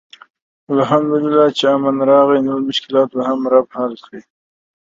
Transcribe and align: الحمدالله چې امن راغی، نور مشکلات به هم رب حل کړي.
الحمدالله 0.75 1.45
چې 1.57 1.65
امن 1.75 1.95
راغی، 2.11 2.39
نور 2.47 2.59
مشکلات 2.69 3.09
به 3.15 3.21
هم 3.29 3.39
رب 3.53 3.67
حل 3.77 3.93
کړي. 4.05 4.21